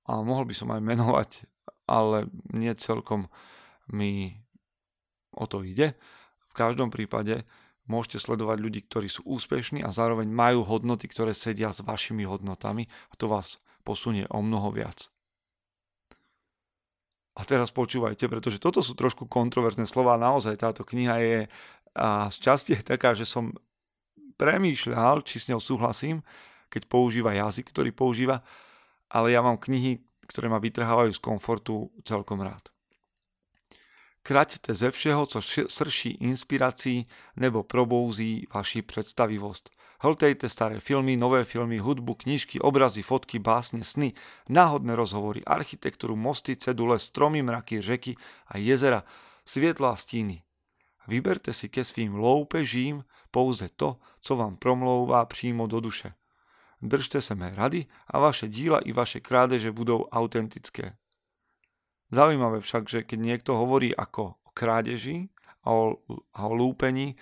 a 0.09 0.19
mohol 0.25 0.49
by 0.49 0.55
som 0.57 0.73
aj 0.73 0.81
menovať, 0.81 1.29
ale 1.85 2.27
nie 2.51 2.73
celkom 2.75 3.29
mi 3.87 4.35
o 5.31 5.45
to 5.47 5.63
ide. 5.63 5.95
V 6.51 6.53
každom 6.57 6.91
prípade 6.91 7.47
môžete 7.87 8.19
sledovať 8.19 8.57
ľudí, 8.59 8.79
ktorí 8.83 9.07
sú 9.07 9.23
úspešní 9.23 9.85
a 9.85 9.93
zároveň 9.93 10.27
majú 10.27 10.67
hodnoty, 10.67 11.07
ktoré 11.07 11.31
sedia 11.31 11.71
s 11.71 11.85
vašimi 11.85 12.27
hodnotami 12.27 12.91
a 13.11 13.13
to 13.15 13.31
vás 13.31 13.63
posunie 13.87 14.27
o 14.27 14.43
mnoho 14.43 14.73
viac. 14.73 15.07
A 17.31 17.47
teraz 17.47 17.71
počúvajte, 17.71 18.27
pretože 18.27 18.59
toto 18.59 18.83
sú 18.83 18.91
trošku 18.91 19.25
kontroverzné 19.25 19.87
slova. 19.87 20.19
Naozaj 20.19 20.59
táto 20.59 20.83
kniha 20.83 21.15
je 21.23 21.39
a 21.91 22.31
z 22.31 22.37
časti 22.39 22.71
je 22.75 22.83
taká, 22.87 23.11
že 23.11 23.27
som 23.27 23.51
premýšľal, 24.39 25.27
či 25.27 25.43
s 25.43 25.51
ňou 25.51 25.59
súhlasím, 25.59 26.23
keď 26.71 26.87
používa 26.87 27.35
jazyk, 27.35 27.75
ktorý 27.75 27.91
používa, 27.91 28.39
ale 29.11 29.35
ja 29.35 29.43
mám 29.43 29.59
knihy, 29.59 29.99
ktoré 30.23 30.47
ma 30.47 30.63
vytrhávajú 30.63 31.11
z 31.11 31.19
komfortu 31.19 31.91
celkom 32.07 32.39
rád. 32.39 32.71
Kraťte 34.23 34.71
ze 34.71 34.87
všeho, 34.87 35.25
co 35.27 35.39
srší 35.67 36.23
inspirací 36.23 37.09
nebo 37.35 37.67
probouzí 37.67 38.47
vaši 38.47 38.85
predstavivosť. 38.85 39.80
Hltejte 40.01 40.49
staré 40.49 40.81
filmy, 40.81 41.13
nové 41.13 41.45
filmy, 41.45 41.77
hudbu, 41.77 42.25
knižky, 42.25 42.57
obrazy, 42.57 43.05
fotky, 43.05 43.37
básne, 43.37 43.85
sny, 43.85 44.17
náhodné 44.49 44.97
rozhovory, 44.97 45.45
architektúru, 45.45 46.17
mosty, 46.17 46.57
cedule, 46.57 46.97
stromy, 46.97 47.45
mraky, 47.45 47.81
řeky 47.81 48.17
a 48.49 48.57
jezera, 48.57 49.05
svietla 49.45 49.93
a 49.93 49.95
stíny. 49.95 50.41
Vyberte 51.05 51.53
si 51.53 51.69
ke 51.69 51.85
svým 51.85 52.17
loupežím 52.17 53.05
pouze 53.29 53.69
to, 53.77 53.97
co 54.21 54.35
vám 54.35 54.57
promlouvá 54.57 55.25
přímo 55.25 55.67
do 55.67 55.79
duše. 55.79 56.13
Držte 56.81 57.21
sa 57.21 57.37
mé 57.37 57.53
rady 57.53 57.85
a 58.09 58.17
vaše 58.17 58.49
díla 58.49 58.81
i 58.81 58.89
vaše 58.89 59.21
krádeže 59.21 59.69
budou 59.69 60.09
autentické. 60.09 60.97
Zaujímavé 62.09 62.59
však, 62.59 62.89
že 62.89 62.99
keď 63.05 63.19
niekto 63.21 63.53
hovorí 63.53 63.93
ako 63.93 64.41
o 64.41 64.49
krádeži 64.49 65.29
a 65.61 65.77
o, 65.77 66.01
a 66.33 66.41
o 66.49 66.53
lúpení, 66.57 67.15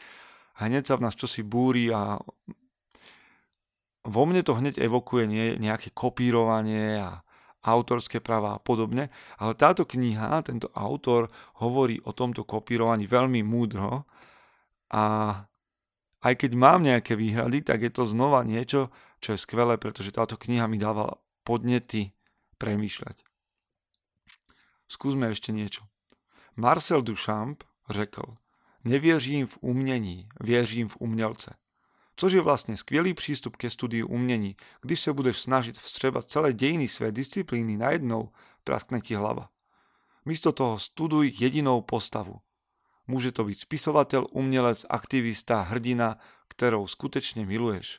hneď 0.63 0.87
sa 0.87 0.95
v 0.95 1.03
nás 1.11 1.15
čosi 1.15 1.43
búri 1.43 1.91
a 1.91 2.15
vo 4.09 4.25
mne 4.25 4.41
to 4.41 4.57
hneď 4.57 4.81
evokuje 4.81 5.29
nie, 5.29 5.45
nejaké 5.61 5.93
kopírovanie 5.93 6.97
a 6.97 7.21
autorské 7.63 8.23
práva 8.23 8.55
a 8.55 8.61
podobne, 8.61 9.11
ale 9.37 9.53
táto 9.53 9.83
kniha, 9.83 10.41
tento 10.47 10.71
autor 10.73 11.27
hovorí 11.59 11.99
o 12.07 12.15
tomto 12.15 12.47
kopírovaní 12.47 13.05
veľmi 13.05 13.43
múdro 13.43 14.07
a 14.89 15.03
aj 16.19 16.33
keď 16.35 16.51
mám 16.55 16.83
nejaké 16.83 17.15
výhrady, 17.15 17.63
tak 17.63 17.83
je 17.83 17.91
to 17.91 18.03
znova 18.03 18.43
niečo, 18.43 18.91
čo 19.23 19.35
je 19.35 19.39
skvelé, 19.39 19.79
pretože 19.79 20.11
táto 20.11 20.35
kniha 20.35 20.67
mi 20.67 20.79
dávala 20.79 21.19
podnety 21.47 22.11
premýšľať. 22.59 23.23
Skúsme 24.89 25.31
ešte 25.31 25.55
niečo. 25.55 25.87
Marcel 26.59 27.05
Duchamp 27.05 27.63
řekl, 27.89 28.35
nevěřím 28.83 29.47
v 29.47 29.57
umění, 29.61 30.29
věřím 30.39 30.87
v 30.87 30.97
umělce. 30.99 31.55
Což 32.19 32.33
je 32.33 32.41
vlastně 32.41 32.77
skvělý 32.77 33.13
přístup 33.13 33.55
ke 33.55 33.69
studiu 33.69 34.07
umění. 34.07 34.55
Když 34.81 35.01
se 35.01 35.13
budeš 35.13 35.39
snažit 35.39 35.77
vstřebat 35.77 36.29
celé 36.29 36.53
dějiny 36.53 36.87
své 36.87 37.11
disciplíny 37.11 37.77
najednou, 37.77 38.29
praskne 38.63 39.01
ti 39.01 39.15
hlava. 39.15 39.49
Místo 40.25 40.51
toho 40.51 40.79
studuj 40.79 41.31
jedinou 41.39 41.81
postavu. 41.81 42.39
Může 43.07 43.31
to 43.31 43.47
byť 43.47 43.57
spisovateľ, 43.65 44.35
umelec, 44.37 44.85
aktivista, 44.85 45.63
hrdina, 45.65 46.19
ktorou 46.51 46.85
skutečne 46.85 47.47
miluješ. 47.47 47.97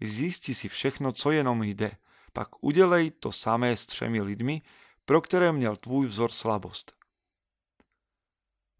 Zisti 0.00 0.50
si 0.50 0.66
všechno, 0.66 1.12
co 1.12 1.30
jenom 1.30 1.62
jde. 1.62 1.94
Pak 2.32 2.64
udelej 2.64 3.10
to 3.20 3.32
samé 3.32 3.76
s 3.76 3.86
třemi 3.86 4.18
lidmi, 4.24 4.62
pro 5.04 5.20
ktoré 5.20 5.52
měl 5.52 5.76
tvůj 5.76 6.06
vzor 6.06 6.32
slabost. 6.32 6.96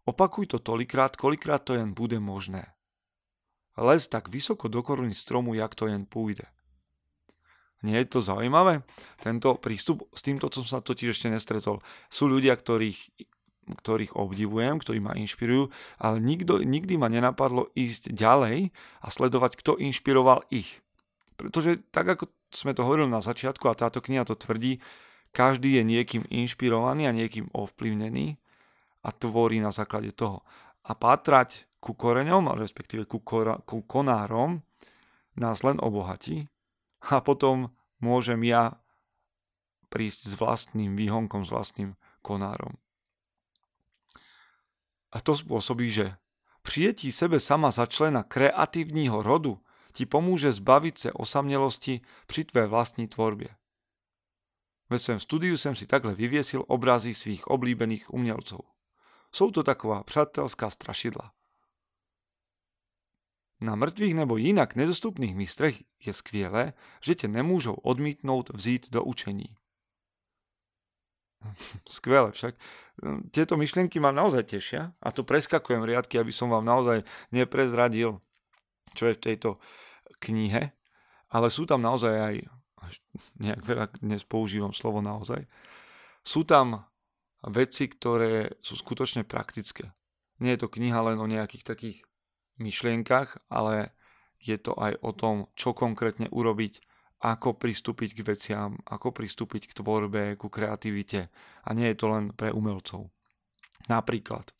Opakuj 0.05 0.47
to 0.47 0.59
tolikrát, 0.59 1.15
kolikrát 1.15 1.63
to 1.63 1.73
jen 1.73 1.93
bude 1.93 2.19
možné. 2.19 2.73
Les 3.77 4.03
tak 4.05 4.29
vysoko 4.29 4.69
do 4.69 4.85
koruny 4.85 5.17
stromu, 5.17 5.57
jak 5.57 5.73
to 5.73 5.89
jen 5.89 6.05
pôjde. 6.05 6.45
Nie 7.83 7.99
je 8.05 8.15
to 8.15 8.19
zaujímavé? 8.23 8.85
Tento 9.19 9.59
prístup, 9.59 10.07
s 10.15 10.23
týmto 10.23 10.47
som 10.53 10.63
sa 10.63 10.79
totiž 10.79 11.11
ešte 11.11 11.27
nestretol. 11.27 11.83
Sú 12.07 12.31
ľudia, 12.31 12.55
ktorých 12.55 13.29
ktorých 13.63 14.19
obdivujem, 14.19 14.75
ktorí 14.75 14.99
ma 14.99 15.15
inšpirujú, 15.15 15.71
ale 15.95 16.19
nikdo, 16.19 16.59
nikdy 16.59 16.99
ma 16.99 17.07
nenapadlo 17.07 17.71
ísť 17.79 18.11
ďalej 18.11 18.75
a 18.99 19.07
sledovať, 19.07 19.55
kto 19.55 19.79
inšpiroval 19.79 20.43
ich. 20.51 20.83
Pretože 21.39 21.79
tak, 21.95 22.11
ako 22.11 22.27
sme 22.51 22.75
to 22.75 22.83
hovorili 22.83 23.07
na 23.07 23.23
začiatku 23.23 23.65
a 23.71 23.77
táto 23.79 24.03
kniha 24.03 24.27
to 24.27 24.35
tvrdí, 24.35 24.83
každý 25.33 25.81
je 25.81 25.83
niekým 25.87 26.23
inšpirovaný 26.29 27.09
a 27.09 27.15
niekým 27.15 27.49
ovplyvnený 27.55 28.37
a 29.01 29.09
tvorí 29.15 29.57
na 29.63 29.73
základe 29.73 30.13
toho. 30.13 30.45
A 30.85 30.93
pátrať 30.93 31.65
ku 31.83 31.91
koreňom, 31.91 32.55
respektíve 32.55 33.03
ku, 33.03 33.19
kora, 33.19 33.59
ku 33.67 33.83
konárom, 33.83 34.63
nás 35.35 35.67
len 35.67 35.83
obohatí 35.83 36.47
a 37.03 37.19
potom 37.19 37.75
môžem 37.99 38.39
ja 38.47 38.79
prísť 39.91 40.31
s 40.31 40.33
vlastným 40.39 40.95
výhonkom, 40.95 41.43
s 41.43 41.51
vlastným 41.51 41.99
konárom. 42.23 42.79
A 45.11 45.19
to 45.19 45.35
spôsobí, 45.35 45.91
že 45.91 46.15
přijetí 46.63 47.11
sebe 47.11 47.43
sama 47.43 47.69
za 47.69 47.85
člena 47.85 48.23
kreatívního 48.23 49.19
rodu 49.19 49.59
ti 49.93 50.09
pomôže 50.09 50.49
zbaviť 50.57 50.95
sa 50.97 51.09
osamnelosti 51.13 52.01
pri 52.25 52.41
tvé 52.49 52.65
vlastní 52.65 53.05
tvorbě. 53.05 53.53
Ve 54.89 54.99
svém 54.99 55.19
studiu 55.19 55.57
jsem 55.57 55.75
si 55.75 55.87
takhle 55.87 56.13
vyviesil 56.13 56.65
obrazy 56.67 57.13
svých 57.13 57.47
oblíbených 57.47 58.13
umělcov. 58.13 58.61
Jsou 59.31 59.51
to 59.51 59.63
taková 59.63 60.03
přátelská 60.03 60.69
strašidla. 60.69 61.33
Na 63.63 63.79
mŕtvych 63.79 64.13
nebo 64.13 64.35
jinak 64.35 64.75
nedostupných 64.75 65.35
mistrech 65.35 65.83
je 66.03 66.13
skvělé, 66.13 66.73
že 66.99 67.15
tě 67.15 67.27
nemůžou 67.27 67.73
odmítnout 67.73 68.49
vzít 68.49 68.91
do 68.91 69.03
učení. 69.03 69.55
Skvelé 71.89 72.31
však. 72.31 72.55
Tieto 73.31 73.57
myšlienky 73.57 73.99
ma 73.99 74.13
naozaj 74.13 74.43
tešia 74.43 74.93
a 75.01 75.09
tu 75.11 75.25
preskakujem 75.25 75.81
riadky, 75.83 76.19
aby 76.21 76.29
som 76.29 76.51
vám 76.51 76.61
naozaj 76.61 77.01
neprezradil, 77.33 78.21
čo 78.93 79.09
je 79.09 79.17
v 79.17 79.23
tejto 79.23 79.49
knihe, 80.21 80.71
ale 81.33 81.47
sú 81.49 81.65
tam 81.65 81.81
naozaj 81.81 82.13
aj, 82.13 82.35
nejak 83.41 83.61
veľa 83.65 83.85
dnes 83.97 84.21
používam 84.23 84.71
slovo 84.71 85.01
naozaj, 85.01 85.49
sú 86.21 86.45
tam 86.45 86.85
veci, 87.49 87.89
ktoré 87.89 88.61
sú 88.61 88.77
skutočne 88.77 89.25
praktické. 89.25 89.91
Nie 90.37 90.55
je 90.55 90.69
to 90.69 90.71
kniha 90.71 91.01
len 91.01 91.17
o 91.17 91.27
nejakých 91.27 91.65
takých 91.65 91.97
myšlienkach, 92.59 93.37
ale 93.49 93.95
je 94.43 94.59
to 94.59 94.75
aj 94.75 94.99
o 94.99 95.11
tom, 95.15 95.35
čo 95.55 95.71
konkrétne 95.71 96.27
urobiť 96.29 96.83
ako 97.23 97.55
pristúpiť 97.55 98.19
k 98.19 98.21
veciam, 98.27 98.75
ako 98.83 99.15
pristúpiť 99.15 99.71
k 99.71 99.75
tvorbe, 99.79 100.35
ku 100.35 100.51
kreativite 100.51 101.31
a 101.63 101.69
nie 101.71 101.87
je 101.87 101.97
to 101.97 102.11
len 102.11 102.35
pre 102.35 102.51
umelcov. 102.51 103.07
Napríklad, 103.87 104.51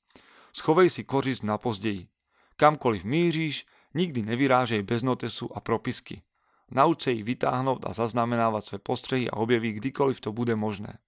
schovej 0.55 0.87
si 0.87 1.03
kořist 1.03 1.43
na 1.43 1.59
pozdeji. 1.59 2.07
Kamkoliv 2.55 3.03
míříš, 3.03 3.67
nikdy 3.93 4.23
nevyrážej 4.23 4.81
bez 4.87 5.03
notesu 5.03 5.51
a 5.51 5.59
propisky. 5.59 6.23
Nauč 6.71 7.05
sa 7.05 7.11
ich 7.11 7.27
vytáhnuť 7.27 7.83
a 7.85 7.91
zaznamenávať 7.91 8.63
svoje 8.63 8.81
postrehy 8.81 9.25
a 9.27 9.37
objaví 9.37 9.77
kdykoliv 9.77 10.17
to 10.23 10.31
bude 10.31 10.55
možné. 10.55 11.03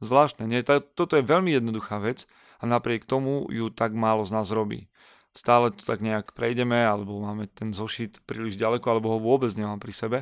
Zvláštne, 0.00 0.48
nie? 0.50 0.64
Toto 0.66 1.14
je 1.14 1.22
veľmi 1.22 1.54
jednoduchá 1.54 2.02
vec 2.02 2.26
a 2.58 2.66
napriek 2.66 3.06
tomu 3.06 3.46
ju 3.52 3.70
tak 3.70 3.94
málo 3.94 4.24
z 4.26 4.34
nás 4.34 4.50
robí. 4.50 4.90
Stále 5.34 5.74
to 5.74 5.82
tak 5.82 5.98
nejak 5.98 6.32
prejdeme, 6.32 6.78
alebo 6.86 7.18
máme 7.18 7.50
ten 7.50 7.74
zošit 7.74 8.22
príliš 8.22 8.54
ďaleko, 8.54 8.86
alebo 8.86 9.10
ho 9.12 9.18
vôbec 9.18 9.50
nemám 9.58 9.82
pri 9.82 9.92
sebe 9.92 10.18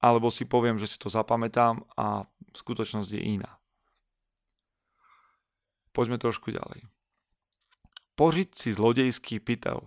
alebo 0.00 0.30
si 0.30 0.46
poviem, 0.46 0.78
že 0.78 0.86
si 0.86 0.98
to 0.98 1.10
zapamätám 1.10 1.82
a 1.98 2.26
skutočnosť 2.54 3.10
je 3.18 3.22
iná. 3.38 3.58
Poďme 5.92 6.18
trošku 6.22 6.54
ďalej. 6.54 6.86
Požiť 8.14 8.48
si 8.54 8.70
zlodejský 8.74 9.42
pytel. 9.42 9.82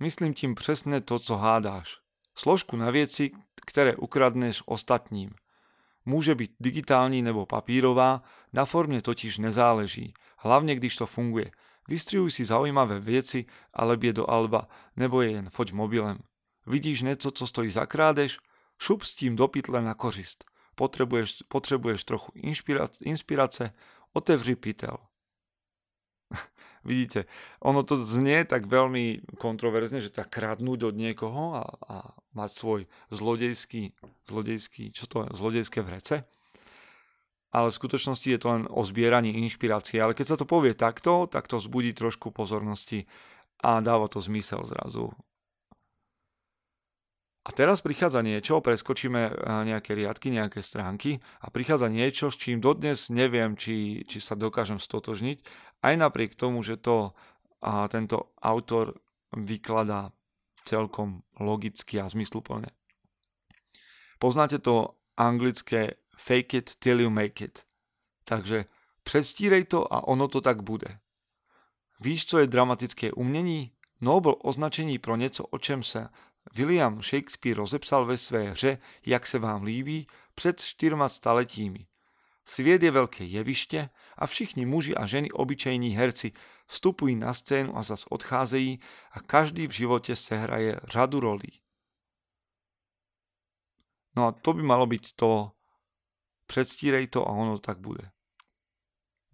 Myslím 0.00 0.34
tím 0.34 0.54
přesne 0.54 1.00
to, 1.00 1.18
co 1.18 1.36
hádáš. 1.36 2.00
Složku 2.36 2.76
na 2.76 2.90
věci, 2.90 3.30
které 3.66 3.96
ukradneš 3.96 4.62
ostatním. 4.66 5.30
Může 6.04 6.34
být 6.34 6.52
digitální 6.60 7.22
nebo 7.22 7.46
papírová, 7.46 8.22
na 8.52 8.64
formě 8.64 9.02
totiž 9.02 9.38
nezáleží, 9.38 10.14
hlavně 10.38 10.74
když 10.74 10.96
to 10.96 11.06
funguje. 11.06 11.50
Vystrihuj 11.88 12.30
si 12.30 12.44
zaujímavé 12.44 13.00
věci, 13.00 13.44
ale 13.72 13.98
je 14.00 14.12
do 14.12 14.30
alba, 14.30 14.68
nebo 14.96 15.22
je 15.22 15.30
jen 15.30 15.50
foť 15.50 15.72
mobilem. 15.72 16.18
Vidíš 16.66 17.02
něco, 17.02 17.30
co 17.30 17.46
stojí 17.46 17.70
za 17.70 17.86
krádež? 17.86 18.38
Šup 18.78 19.02
s 19.02 19.14
tím 19.14 19.36
do 19.36 19.48
pytle 19.48 19.82
na 19.82 19.94
kořist. 19.94 20.44
Potrebuješ, 20.74 21.42
potrebuješ 21.48 22.04
trochu 22.04 22.32
inspirace, 23.00 23.72
otevři 24.12 24.56
pytel. 24.56 24.96
Vidíte, 26.84 27.24
ono 27.60 27.82
to 27.82 27.96
znie 27.96 28.44
tak 28.44 28.68
veľmi 28.68 29.34
kontroverzne, 29.40 29.98
že 29.98 30.14
tak 30.14 30.30
kradnúť 30.30 30.92
od 30.92 30.94
niekoho 30.94 31.58
a, 31.58 31.64
a 31.88 31.96
mať 32.36 32.50
svoj 32.52 32.80
zlodejský, 33.10 33.92
zlodejský, 34.28 34.92
čo 34.94 35.04
to 35.10 35.26
je, 35.26 35.28
zlodejské 35.34 35.82
vrece. 35.82 36.24
Ale 37.48 37.72
v 37.72 37.78
skutočnosti 37.80 38.28
je 38.28 38.40
to 38.40 38.48
len 38.52 38.64
o 38.68 38.84
zbieraní 38.84 39.32
inšpirácie. 39.40 39.98
Ale 39.98 40.12
keď 40.12 40.34
sa 40.34 40.36
to 40.36 40.44
povie 40.44 40.76
takto, 40.76 41.24
tak 41.24 41.48
to 41.48 41.56
zbudí 41.56 41.96
trošku 41.96 42.28
pozornosti 42.28 43.08
a 43.64 43.80
dáva 43.80 44.06
to 44.06 44.20
zmysel 44.20 44.62
zrazu. 44.68 45.10
A 47.48 47.50
teraz 47.56 47.80
prichádza 47.80 48.20
niečo, 48.20 48.60
preskočíme 48.60 49.22
eh, 49.24 49.32
nejaké 49.64 49.96
riadky, 49.96 50.28
nejaké 50.28 50.60
stránky 50.60 51.24
a 51.40 51.48
prichádza 51.48 51.88
niečo, 51.88 52.28
s 52.28 52.36
čím 52.36 52.60
dodnes 52.60 53.08
neviem, 53.08 53.56
či, 53.56 54.04
či 54.04 54.20
sa 54.20 54.36
dokážem 54.36 54.76
stotožniť, 54.76 55.40
aj 55.80 55.94
napriek 55.96 56.36
tomu, 56.36 56.60
že 56.60 56.76
to 56.76 57.16
a 57.58 57.90
tento 57.90 58.36
autor 58.38 59.00
vykladá 59.34 60.14
celkom 60.62 61.26
logicky 61.40 61.98
a 61.98 62.06
zmysluplne. 62.06 62.70
Poznáte 64.22 64.62
to 64.62 64.98
anglické 65.18 65.98
fake 66.18 66.56
it 66.56 66.76
till 66.76 67.00
you 67.00 67.10
make 67.10 67.44
it. 67.44 67.64
Takže 68.24 68.64
predstírej 69.02 69.64
to 69.64 69.92
a 69.92 70.08
ono 70.08 70.28
to 70.28 70.40
tak 70.40 70.62
bude. 70.62 70.98
Víš, 72.00 72.26
co 72.26 72.38
je 72.38 72.46
dramatické 72.46 73.12
umění? 73.12 73.72
Nobel 74.00 74.34
označení 74.42 74.98
pro 74.98 75.16
něco, 75.16 75.44
o 75.44 75.58
čem 75.58 75.82
se 75.82 76.08
William 76.54 77.02
Shakespeare 77.02 77.56
rozepsal 77.56 78.06
ve 78.06 78.16
své 78.16 78.50
hře 78.50 78.78
Jak 79.06 79.26
se 79.26 79.38
vám 79.38 79.62
líbí 79.62 80.06
před 80.34 80.60
čtyřma 80.60 81.08
staletími. 81.08 81.86
Sviet 82.48 82.82
je 82.82 82.88
veľké 82.88 83.28
jeviště 83.28 83.92
a 84.16 84.24
všichni 84.24 84.64
muži 84.64 84.96
a 84.96 85.04
ženy 85.04 85.28
obyčejní 85.30 85.92
herci 85.92 86.32
vstupují 86.66 87.16
na 87.16 87.36
scénu 87.36 87.76
a 87.76 87.82
zas 87.82 88.08
odcházejí 88.08 88.80
a 89.12 89.20
každý 89.20 89.68
v 89.68 89.70
živote 89.70 90.16
sehraje 90.16 90.80
řadu 90.84 91.20
rolí. 91.20 91.60
No 94.16 94.26
a 94.26 94.32
to 94.32 94.52
by 94.52 94.62
malo 94.62 94.86
byť 94.86 95.12
to 95.12 95.52
predstírej 96.54 97.06
to 97.06 97.28
a 97.28 97.30
ono 97.30 97.58
tak 97.58 97.78
bude. 97.78 98.10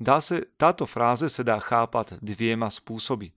Dá 0.01 0.21
se, 0.21 0.41
táto 0.57 0.87
fráze 0.87 1.31
se 1.31 1.45
dá 1.45 1.61
chápat 1.61 2.13
dvěma 2.23 2.71
způsoby– 2.71 3.27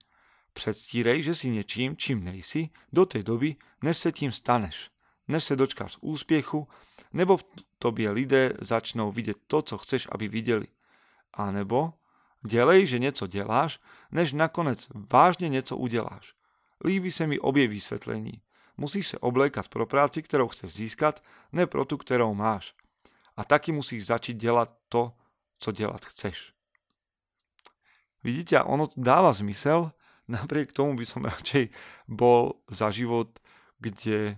Předstírej, 0.58 1.22
že 1.22 1.34
si 1.34 1.50
něčím, 1.50 1.96
čím 1.96 2.24
nejsi, 2.24 2.68
do 2.92 3.06
té 3.06 3.22
doby, 3.22 3.56
než 3.82 3.98
se 3.98 4.12
tím 4.12 4.32
staneš. 4.32 4.90
Než 5.28 5.44
se 5.44 5.56
dočkáš 5.56 5.96
úspěchu, 6.00 6.68
nebo 7.12 7.36
v 7.36 7.44
tobě 7.78 8.10
lidé 8.10 8.52
začnou 8.60 9.12
vidět 9.12 9.36
to, 9.46 9.62
co 9.62 9.78
chceš, 9.78 10.08
aby 10.12 10.28
viděli. 10.28 10.66
A 11.34 11.50
nebo 11.50 11.92
dělej, 12.46 12.86
že 12.86 12.98
něco 12.98 13.26
děláš, 13.26 13.80
než 14.10 14.32
nakonec 14.32 14.88
vážně 14.94 15.48
něco 15.48 15.76
uděláš. 15.76 16.34
Líbí 16.84 17.10
se 17.10 17.26
mi 17.26 17.38
obě 17.38 17.68
vysvětlení. 17.68 18.42
Musíš 18.76 19.08
se 19.08 19.18
oblékat 19.18 19.68
pro 19.68 19.86
práci, 19.86 20.22
kterou 20.22 20.48
chceš 20.48 20.74
získat, 20.74 21.22
ne 21.52 21.66
pro 21.66 21.84
tu, 21.84 21.96
kterou 21.96 22.34
máš. 22.34 22.74
A 23.38 23.46
taky 23.46 23.72
musíš 23.72 24.06
začít 24.06 24.36
dělat 24.36 24.66
to, 24.88 25.14
co 25.58 25.72
dělat 25.72 26.04
chceš. 26.04 26.52
Vidíte, 28.24 28.62
ono 28.62 28.90
dáva 28.96 29.32
zmysel, 29.32 29.92
napriek 30.28 30.74
tomu 30.74 30.98
by 30.98 31.06
som 31.06 31.24
radšej 31.24 31.70
bol 32.10 32.60
za 32.68 32.90
život, 32.90 33.38
kde 33.78 34.36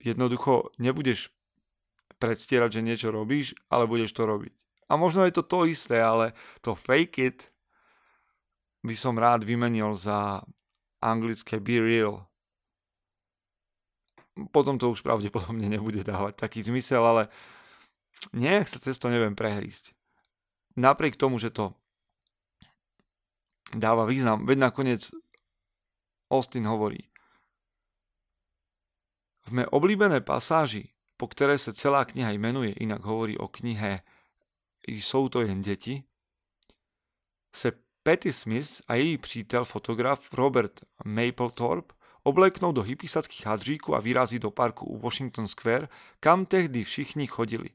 jednoducho 0.00 0.72
nebudeš 0.80 1.30
predstierať, 2.18 2.80
že 2.80 2.86
niečo 2.86 3.08
robíš, 3.14 3.54
ale 3.70 3.86
budeš 3.86 4.16
to 4.16 4.26
robiť. 4.26 4.54
A 4.90 4.98
možno 4.98 5.22
je 5.22 5.32
to 5.34 5.46
to 5.46 5.68
isté, 5.68 6.02
ale 6.02 6.34
to 6.64 6.74
fake 6.74 7.18
it 7.22 7.38
by 8.82 8.96
som 8.98 9.14
rád 9.14 9.46
vymenil 9.46 9.94
za 9.94 10.42
anglické 10.98 11.62
be 11.62 11.78
real. 11.78 12.26
Potom 14.52 14.80
to 14.80 14.90
už 14.90 15.04
pravdepodobne 15.04 15.68
nebude 15.68 16.00
dávať 16.04 16.40
taký 16.40 16.64
zmysel, 16.64 17.04
ale 17.04 17.22
nejak 18.32 18.68
sa 18.68 18.80
cez 18.80 18.96
to 18.96 19.12
neviem 19.12 19.36
prehrísť. 19.36 19.92
Napriek 20.76 21.20
tomu, 21.20 21.36
že 21.36 21.52
to 21.52 21.76
dáva 23.76 24.08
význam. 24.08 24.48
Veď 24.48 24.58
nakoniec 24.58 25.02
Austin 26.32 26.64
hovorí. 26.64 27.12
V 29.42 29.50
mé 29.52 29.66
oblíbené 29.68 30.20
pasáži, 30.24 30.88
po 31.16 31.28
které 31.28 31.58
se 31.58 31.72
celá 31.72 32.04
kniha 32.04 32.30
jmenuje, 32.30 32.72
inak 32.72 33.02
hovorí 33.04 33.38
o 33.38 33.48
knihe 33.48 34.00
Jsou 34.86 35.28
to 35.28 35.40
jen 35.40 35.62
děti, 35.62 36.04
se 37.54 37.72
Patty 38.02 38.32
Smith 38.32 38.80
a 38.88 38.94
její 38.94 39.18
přítel 39.18 39.64
fotograf 39.64 40.32
Robert 40.32 40.80
Mapplethorpe 41.04 41.94
obleknou 42.22 42.72
do 42.72 42.82
hypisackých 42.82 43.46
hadříků 43.46 43.96
a 43.96 44.00
vyrazí 44.00 44.38
do 44.38 44.50
parku 44.50 44.86
u 44.86 44.98
Washington 44.98 45.48
Square, 45.48 45.88
kam 46.20 46.46
tehdy 46.46 46.84
všichni 46.84 47.26
chodili. 47.26 47.70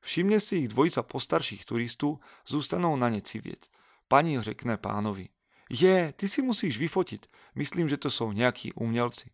Všimne 0.00 0.40
si 0.40 0.56
ich 0.56 0.68
dvojica 0.68 1.02
postarších 1.02 1.64
turistů, 1.64 2.20
zůstanou 2.46 2.96
na 2.96 3.08
ně 3.08 3.22
civět. 3.22 3.66
Paní 4.08 4.42
řekne 4.42 4.76
pánovi, 4.76 5.28
je, 5.70 6.12
ty 6.16 6.28
si 6.28 6.42
musíš 6.42 6.78
vyfotiť, 6.78 7.26
myslím, 7.54 7.88
že 7.88 7.96
to 7.96 8.10
jsou 8.10 8.32
nejakí 8.32 8.72
umělci. 8.74 9.30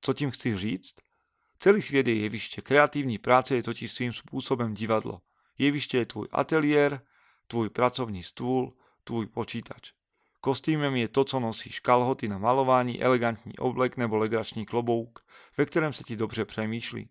Co 0.00 0.12
tím 0.12 0.30
chci 0.30 0.58
říct? 0.58 0.94
Celý 1.58 1.82
svět 1.82 2.06
je 2.06 2.14
jeviště, 2.14 2.62
kreatívní 2.62 3.18
práce 3.18 3.54
je 3.54 3.62
totiž 3.62 3.92
svým 3.92 4.12
spôsobom 4.12 4.72
divadlo. 4.72 5.20
Jeviště 5.58 5.98
je 5.98 6.06
tvůj 6.06 6.28
ateliér, 6.32 7.00
tvůj 7.46 7.68
pracovní 7.68 8.22
stůl, 8.22 8.72
tvůj 9.04 9.26
počítač. 9.26 9.92
Kostýmem 10.40 10.96
je 10.96 11.08
to, 11.08 11.24
co 11.24 11.40
nosíš, 11.40 11.80
kalhoty 11.80 12.28
na 12.28 12.38
malování, 12.38 13.02
elegantní 13.02 13.58
oblek 13.58 13.96
nebo 13.96 14.16
legrační 14.16 14.66
klobouk, 14.66 15.26
ve 15.56 15.66
kterém 15.66 15.92
se 15.92 16.04
ti 16.04 16.16
dobře 16.16 16.44
přemýšlí. 16.44 17.08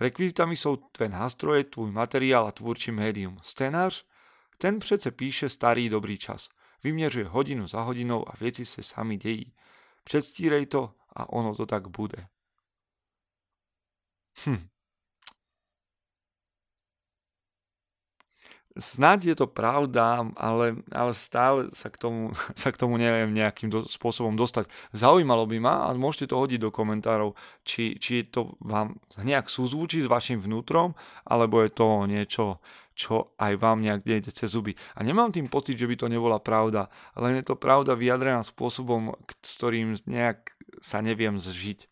Rekvizitami 0.00 0.56
jsou 0.56 0.76
tvé 0.76 1.08
nástroje, 1.08 1.64
tvůj 1.64 1.90
materiál 1.90 2.46
a 2.46 2.52
tvůrčí 2.52 2.90
médium. 2.90 3.38
Scénář 3.42 4.06
ten 4.58 4.78
přece 4.78 5.10
píše 5.10 5.48
starý 5.48 5.88
dobrý 5.88 6.18
čas. 6.18 6.48
Vyměřuje 6.82 7.24
hodinu 7.24 7.68
za 7.68 7.80
hodinou 7.80 8.28
a 8.28 8.32
věci 8.40 8.66
se 8.66 8.82
sami 8.82 9.18
dejí. 9.18 9.54
Předstírej 10.04 10.66
to 10.66 10.94
a 11.16 11.32
ono 11.32 11.54
to 11.54 11.66
tak 11.66 11.88
bude. 11.88 12.26
Hm. 14.46 14.68
Snáď 18.76 19.32
je 19.32 19.36
to 19.40 19.48
pravda, 19.48 20.28
ale, 20.36 20.84
ale 20.92 21.12
stále 21.16 21.72
sa 21.72 21.88
k, 21.88 21.96
tomu, 21.96 22.36
sa 22.60 22.68
k 22.68 22.76
tomu 22.76 23.00
neviem 23.00 23.32
nejakým 23.32 23.72
do, 23.72 23.80
spôsobom 23.82 24.36
dostať. 24.36 24.68
Zaujímalo 24.92 25.48
by 25.48 25.58
ma, 25.58 25.74
a 25.88 25.96
môžete 25.96 26.30
to 26.30 26.40
hodiť 26.40 26.60
do 26.60 26.70
komentárov, 26.70 27.32
či, 27.64 27.96
či 27.96 28.28
to 28.28 28.60
vám 28.60 29.00
nejak 29.24 29.48
súzvučí 29.48 30.04
s 30.04 30.12
vašim 30.12 30.36
vnútrom, 30.36 30.92
alebo 31.24 31.64
je 31.64 31.70
to 31.72 32.04
niečo, 32.04 32.60
čo 32.96 33.36
aj 33.36 33.60
vám 33.60 33.80
nejak 33.80 34.04
nejde 34.04 34.32
cez 34.32 34.52
zuby. 34.52 34.76
A 34.96 35.04
nemám 35.04 35.32
tým 35.32 35.48
pocit, 35.48 35.76
že 35.76 35.88
by 35.88 35.96
to 35.96 36.12
nebola 36.12 36.36
pravda, 36.40 36.92
len 37.16 37.40
je 37.40 37.44
to 37.44 37.56
pravda 37.56 37.96
vyjadrená 37.96 38.44
spôsobom, 38.44 39.16
s 39.40 39.52
ktorým 39.60 39.96
nejak 40.08 40.52
sa 40.84 41.00
neviem 41.00 41.40
zžiť. 41.40 41.88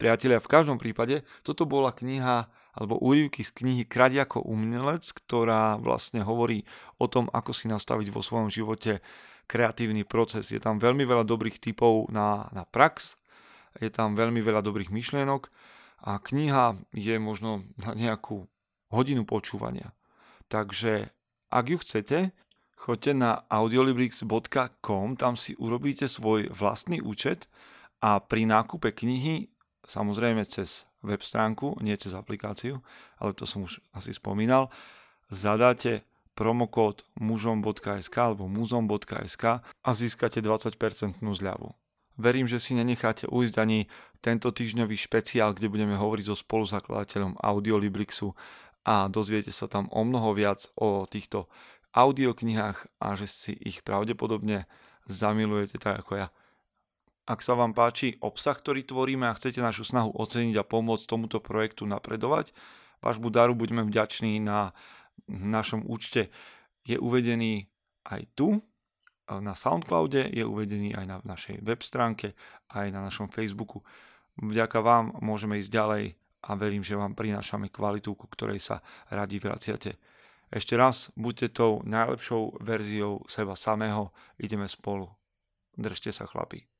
Priatelia, 0.00 0.40
v 0.40 0.48
každom 0.48 0.80
prípade 0.80 1.28
toto 1.44 1.68
bola 1.68 1.92
kniha 1.92 2.48
alebo 2.74 2.98
úryvky 3.02 3.42
z 3.42 3.50
knihy 3.50 3.82
Krať 3.86 4.26
ako 4.26 4.46
umelec, 4.46 5.06
ktorá 5.10 5.78
vlastne 5.80 6.22
hovorí 6.22 6.62
o 7.02 7.10
tom, 7.10 7.26
ako 7.30 7.50
si 7.50 7.66
nastaviť 7.66 8.14
vo 8.14 8.22
svojom 8.22 8.50
živote 8.50 9.02
kreatívny 9.50 10.06
proces. 10.06 10.54
Je 10.54 10.62
tam 10.62 10.78
veľmi 10.78 11.02
veľa 11.02 11.26
dobrých 11.26 11.58
typov 11.58 12.06
na, 12.14 12.46
na 12.54 12.62
prax, 12.62 13.18
je 13.78 13.90
tam 13.90 14.14
veľmi 14.14 14.38
veľa 14.38 14.62
dobrých 14.62 14.94
myšlienok 14.94 15.50
a 16.06 16.18
kniha 16.22 16.78
je 16.94 17.16
možno 17.18 17.66
na 17.78 17.94
nejakú 17.94 18.46
hodinu 18.90 19.26
počúvania. 19.26 19.94
Takže 20.50 21.10
ak 21.50 21.64
ju 21.66 21.78
chcete, 21.82 22.18
choďte 22.78 23.12
na 23.14 23.42
audiolibrix.com, 23.46 25.18
tam 25.18 25.34
si 25.34 25.54
urobíte 25.58 26.06
svoj 26.06 26.50
vlastný 26.50 27.02
účet 27.02 27.46
A 28.00 28.16
pri 28.16 28.48
nákupe 28.48 28.96
knihy, 28.96 29.52
samozrejme 29.84 30.48
cez 30.48 30.88
web 31.02 31.22
stránku, 31.22 31.78
nie 31.80 31.96
cez 31.96 32.12
aplikáciu, 32.12 32.84
ale 33.16 33.32
to 33.32 33.48
som 33.48 33.64
už 33.64 33.80
asi 33.96 34.12
spomínal, 34.12 34.68
zadáte 35.32 36.04
promokód 36.34 37.04
mužom.sk 37.20 38.16
alebo 38.16 38.48
muzom.sk 38.48 39.44
a 39.60 39.90
získate 39.92 40.40
20% 40.40 41.20
zľavu. 41.20 41.68
Verím, 42.20 42.44
že 42.44 42.60
si 42.60 42.76
nenecháte 42.76 43.24
ujsť 43.28 43.54
ani 43.60 43.88
tento 44.20 44.52
týždňový 44.52 44.96
špeciál, 44.96 45.56
kde 45.56 45.72
budeme 45.72 45.96
hovoriť 45.96 46.24
so 46.28 46.36
spoluzakladateľom 46.36 47.40
Audiolibrixu 47.40 48.36
a 48.84 49.08
dozviete 49.08 49.52
sa 49.52 49.68
tam 49.68 49.88
o 49.92 50.04
mnoho 50.04 50.36
viac 50.36 50.68
o 50.76 51.08
týchto 51.08 51.48
audioknihách 51.96 53.00
a 53.02 53.16
že 53.16 53.26
si 53.26 53.52
ich 53.56 53.82
pravdepodobne 53.82 54.68
zamilujete 55.08 55.80
tak 55.80 56.04
ako 56.04 56.12
ja. 56.24 56.28
Ak 57.30 57.46
sa 57.46 57.54
vám 57.54 57.78
páči 57.78 58.18
obsah, 58.18 58.58
ktorý 58.58 58.82
tvoríme 58.82 59.30
a 59.30 59.38
chcete 59.38 59.62
našu 59.62 59.86
snahu 59.86 60.10
oceniť 60.18 60.58
a 60.58 60.66
pomôcť 60.66 61.06
tomuto 61.06 61.38
projektu 61.38 61.86
napredovať, 61.86 62.50
vášmu 63.06 63.30
daru 63.30 63.54
buďme 63.54 63.86
vďační 63.86 64.42
na 64.42 64.74
našom 65.30 65.86
účte. 65.86 66.34
Je 66.82 66.98
uvedený 66.98 67.70
aj 68.10 68.26
tu, 68.34 68.58
na 69.30 69.54
Soundcloude, 69.54 70.26
je 70.26 70.42
uvedený 70.42 70.98
aj 70.98 71.06
na 71.06 71.16
našej 71.22 71.62
web 71.62 71.78
stránke, 71.86 72.34
aj 72.74 72.90
na 72.90 72.98
našom 73.06 73.30
Facebooku. 73.30 73.86
Vďaka 74.42 74.82
vám 74.82 75.14
môžeme 75.22 75.62
ísť 75.62 75.70
ďalej 75.70 76.18
a 76.50 76.58
verím, 76.58 76.82
že 76.82 76.98
vám 76.98 77.14
prinášame 77.14 77.70
kvalitu, 77.70 78.18
ku 78.18 78.26
ktorej 78.26 78.58
sa 78.58 78.82
radi 79.06 79.38
vraciate. 79.38 80.02
Ešte 80.50 80.74
raz, 80.74 81.14
buďte 81.14 81.54
tou 81.54 81.78
najlepšou 81.86 82.58
verziou 82.58 83.22
seba 83.30 83.54
samého, 83.54 84.10
ideme 84.34 84.66
spolu. 84.66 85.06
Držte 85.78 86.10
sa 86.10 86.26
chlapi. 86.26 86.79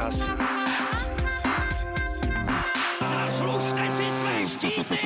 čas. 0.00 0.26
Zaslužte 3.00 3.88
si 3.88 4.10
své 4.10 4.48
štíty! 4.48 4.96